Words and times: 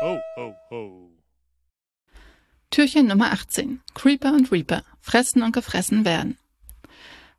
Ho, 0.00 0.20
ho, 0.36 0.54
ho. 0.70 1.10
Türchen 2.70 3.08
Nummer 3.08 3.32
18. 3.32 3.80
Creeper 3.94 4.32
und 4.32 4.52
Reaper. 4.52 4.84
Fressen 5.00 5.42
und 5.42 5.50
gefressen 5.50 6.04
werden. 6.04 6.38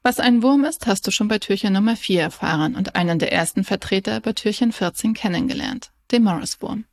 Was 0.03 0.19
ein 0.19 0.43
Wurm 0.43 0.65
ist, 0.65 0.85
hast 0.85 1.07
du 1.07 1.11
schon 1.11 1.29
bei 1.29 1.39
Türchen 1.39 1.71
Nummer 1.71 1.95
4 1.95 2.21
erfahren 2.21 2.75
und 2.75 2.95
einen 2.95 3.17
der 3.17 3.31
ersten 3.31 3.63
Vertreter 3.63 4.19
bei 4.19 4.33
Türchen 4.33 4.73
14 4.73 5.13
kennengelernt, 5.13 5.91
den 6.11 6.23
Morris-Wurm. 6.23 6.83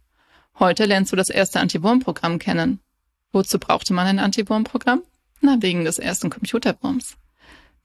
Heute 0.60 0.84
lernst 0.84 1.10
du 1.10 1.16
das 1.16 1.30
erste 1.30 1.58
Anti-Wurm-Programm 1.58 2.38
kennen. 2.38 2.78
Wozu 3.32 3.58
brauchte 3.58 3.92
man 3.92 4.06
ein 4.06 4.20
Anti-Wurm-Programm? 4.20 5.02
Na, 5.40 5.56
wegen 5.62 5.84
des 5.84 5.98
ersten 5.98 6.30
Computerwurms. 6.30 7.16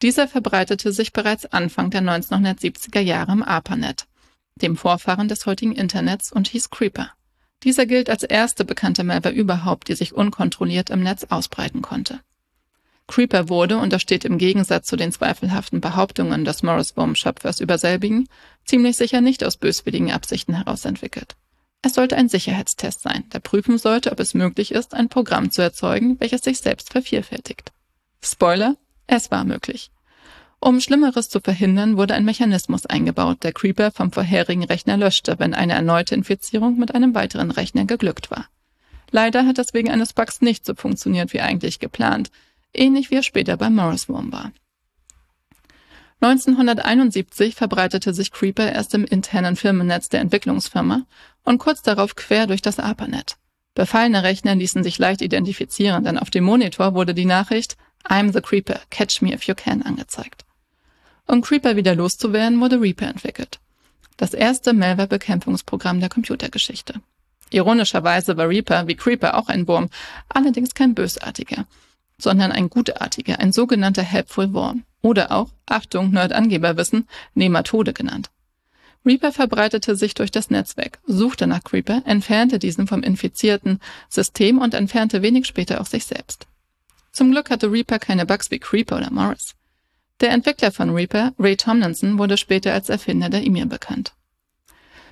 Dieser 0.04 0.28
verbreitete 0.28 0.94
sich 0.94 1.14
bereits 1.14 1.48
Anfang 1.48 1.90
der 1.90 2.02
1970er 2.04 3.00
Jahre 3.00 3.32
im 3.32 3.42
ARPANET, 3.42 4.06
dem 4.56 4.78
Vorfahren 4.78 5.28
des 5.28 5.48
heutigen 5.48 5.72
Internets 5.72 6.32
und 6.32 6.48
hieß 6.48 6.70
Creeper. 6.70 7.12
Dieser 7.64 7.86
gilt 7.86 8.10
als 8.10 8.24
erste 8.24 8.66
bekannte 8.66 9.04
Malware 9.04 9.34
überhaupt, 9.34 9.88
die 9.88 9.96
sich 9.96 10.14
unkontrolliert 10.14 10.90
im 10.90 11.02
Netz 11.02 11.26
ausbreiten 11.30 11.82
konnte. 11.82 12.20
Creeper 13.08 13.50
wurde, 13.50 13.78
und 13.78 13.92
das 13.94 14.02
steht 14.02 14.26
im 14.26 14.38
Gegensatz 14.38 14.88
zu 14.88 14.96
den 14.96 15.12
zweifelhaften 15.12 15.82
Behauptungen 15.82 16.46
des 16.46 16.64
Morris 16.64 16.96
Worm 16.96 17.16
Schöpfers 17.16 17.60
über 17.60 17.78
selbigen, 17.78 18.28
ziemlich 18.66 18.96
sicher 18.96 19.22
nicht 19.22 19.44
aus 19.44 19.58
böswilligen 19.58 20.12
Absichten 20.12 20.54
heraus 20.54 20.86
entwickelt. 20.86 21.36
Es 21.84 21.96
sollte 21.96 22.16
ein 22.16 22.30
Sicherheitstest 22.30 23.02
sein, 23.02 23.26
der 23.34 23.40
prüfen 23.40 23.78
sollte, 23.78 24.12
ob 24.12 24.20
es 24.20 24.34
möglich 24.34 24.72
ist, 24.72 24.94
ein 24.94 25.10
Programm 25.10 25.52
zu 25.52 25.62
erzeugen, 25.62 26.20
welches 26.20 26.42
sich 26.42 26.60
selbst 26.60 26.92
vervielfältigt. 26.92 27.72
Spoiler, 28.24 28.76
es 29.08 29.32
war 29.32 29.44
möglich. 29.44 29.92
Um 30.64 30.80
Schlimmeres 30.80 31.28
zu 31.28 31.40
verhindern, 31.40 31.98
wurde 31.98 32.14
ein 32.14 32.24
Mechanismus 32.24 32.86
eingebaut, 32.86 33.40
der 33.42 33.52
Creeper 33.52 33.90
vom 33.90 34.12
vorherigen 34.12 34.64
Rechner 34.64 34.96
löschte, 34.96 35.40
wenn 35.40 35.56
eine 35.56 35.74
erneute 35.74 36.14
Infizierung 36.14 36.78
mit 36.78 36.94
einem 36.94 37.16
weiteren 37.16 37.50
Rechner 37.50 37.86
geglückt 37.86 38.30
war. 38.30 38.46
Leider 39.10 39.48
hat 39.48 39.58
das 39.58 39.74
wegen 39.74 39.90
eines 39.90 40.14
Bugs 40.14 40.40
nicht 40.40 40.64
so 40.64 40.76
funktioniert 40.76 41.34
wie 41.34 41.42
eigentlich 41.42 41.80
geplant, 41.80 42.30
ähnlich 42.76 43.10
wie 43.10 43.16
es 43.16 43.26
später 43.26 43.58
bei 43.58 43.72
Morris 43.72 44.08
Worm 44.08 44.32
war. 44.32 44.52
1971 46.20 47.56
verbreitete 47.56 48.14
sich 48.14 48.32
Creeper 48.32 48.72
erst 48.72 48.94
im 48.94 49.06
internen 49.06 49.56
Firmennetz 49.56 50.10
der 50.10 50.22
Entwicklungsfirma 50.22 51.08
und 51.44 51.58
kurz 51.58 51.82
darauf 51.82 52.16
quer 52.16 52.46
durch 52.46 52.62
das 52.62 52.78
ARPANET. 52.78 53.36
Befallene 53.74 54.22
Rechner 54.22 54.54
ließen 54.54 54.84
sich 54.84 55.00
leicht 55.00 55.24
identifizieren, 55.24 56.04
denn 56.04 56.20
auf 56.20 56.30
dem 56.30 56.44
Monitor 56.44 56.94
wurde 56.94 57.16
die 57.16 57.26
Nachricht 57.26 57.78
I'm 58.08 58.32
the 58.32 58.42
Creeper, 58.42 58.80
catch 58.92 59.24
me 59.24 59.34
if 59.34 59.46
you 59.46 59.56
can 59.56 59.82
angezeigt. 59.82 60.46
Um 61.28 61.42
Creeper 61.42 61.76
wieder 61.76 61.96
loszuwerden, 61.96 62.60
wurde 62.60 62.82
Reaper 62.82 63.08
entwickelt. 63.08 63.60
Das 64.18 64.34
erste 64.34 64.74
Malware-Bekämpfungsprogramm 64.74 66.00
der 66.00 66.10
Computergeschichte. 66.10 66.96
Ironischerweise 67.52 68.38
war 68.38 68.50
Reaper 68.50 68.88
wie 68.88 68.96
Creeper 68.96 69.38
auch 69.38 69.50
ein 69.50 69.68
Wurm, 69.68 69.90
allerdings 70.30 70.74
kein 70.74 70.96
bösartiger, 70.96 71.66
sondern 72.18 72.52
ein 72.52 72.70
gutartiger, 72.70 73.40
ein 73.40 73.52
sogenannter 73.52 74.04
Helpful 74.04 74.54
Worm. 74.54 74.84
Oder 75.02 75.32
auch, 75.32 75.50
Achtung, 75.66 76.12
Nerd-Angeberwissen, 76.12 77.08
Nematode 77.34 77.94
genannt. 77.94 78.30
Reaper 79.04 79.32
verbreitete 79.32 79.96
sich 79.96 80.14
durch 80.14 80.30
das 80.30 80.52
Netzwerk, 80.52 81.00
suchte 81.08 81.48
nach 81.48 81.64
Creeper, 81.64 82.04
entfernte 82.06 82.60
diesen 82.60 82.86
vom 82.86 83.02
infizierten 83.02 83.80
System 84.10 84.60
und 84.60 84.76
entfernte 84.76 85.24
wenig 85.24 85.48
später 85.48 85.82
auch 85.82 85.88
sich 85.88 86.06
selbst. 86.06 86.46
Zum 87.12 87.32
Glück 87.32 87.50
hatte 87.50 87.72
Reaper 87.72 87.98
keine 87.98 88.26
Bugs 88.28 88.52
wie 88.52 88.60
Creeper 88.60 88.98
oder 88.98 89.12
Morris. 89.12 89.56
Der 90.22 90.30
Entwickler 90.30 90.72
von 90.72 90.92
Reaper, 90.92 91.34
Ray 91.40 91.58
Tomlinson, 91.58 92.20
wurde 92.20 92.38
später 92.38 92.74
als 92.74 92.90
Erfinder 92.90 93.30
der 93.30 93.44
E-Mail 93.44 93.66
bekannt. 93.66 94.14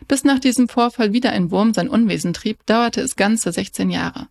Bis 0.07 0.23
nach 0.23 0.37
diesem 0.37 0.69
Vorfall 0.69 1.13
wieder 1.13 1.31
ein 1.31 1.49
Wurm 1.49 1.73
sein 1.73 1.89
Unwesen 1.89 2.31
trieb, 2.33 2.63
dauerte 2.67 3.01
es 3.01 3.15
ganze 3.15 3.51
16 3.51 3.89
Jahre. 3.89 4.27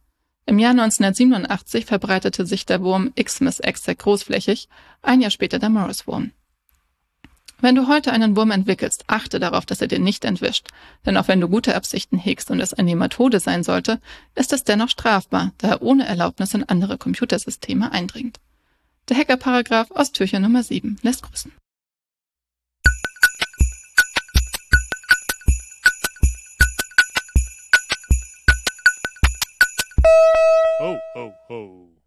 Im 0.46 0.60
Jahr 0.60 0.70
1987 0.70 1.84
verbreitete 1.84 2.46
sich 2.46 2.64
der 2.64 2.80
Wurm 2.80 3.12
Xmas 3.16 3.58
extra 3.58 3.92
großflächig, 3.92 4.68
ein 5.02 5.20
Jahr 5.20 5.32
später 5.32 5.58
der 5.58 5.68
Morris-Wurm. 5.68 6.30
Wenn 7.60 7.74
du 7.74 7.88
heute 7.88 8.12
einen 8.12 8.36
Wurm 8.36 8.52
entwickelst, 8.52 9.02
achte 9.08 9.40
darauf, 9.40 9.66
dass 9.66 9.80
er 9.80 9.88
dir 9.88 9.98
nicht 9.98 10.24
entwischt, 10.24 10.68
denn 11.04 11.16
auch 11.16 11.26
wenn 11.26 11.40
du 11.40 11.48
gute 11.48 11.74
Absichten 11.74 12.18
hegst 12.18 12.52
und 12.52 12.60
es 12.60 12.72
ein 12.72 12.84
Nematode 12.84 13.40
sein 13.40 13.64
sollte, 13.64 14.00
ist 14.36 14.52
es 14.52 14.62
dennoch 14.62 14.90
strafbar, 14.90 15.52
da 15.58 15.70
er 15.70 15.82
ohne 15.82 16.06
Erlaubnis 16.06 16.54
in 16.54 16.62
andere 16.62 16.98
Computersysteme 16.98 17.90
eindringt. 17.90 18.38
Der 19.08 19.16
Hackerparagraph 19.16 19.90
aus 19.92 20.12
Türchen 20.12 20.42
Nummer 20.42 20.62
7 20.62 20.98
lässt 21.02 21.22
grüßen. 21.22 21.50
Ho, 30.80 30.98
ho, 31.14 31.32
ho. 31.48 31.97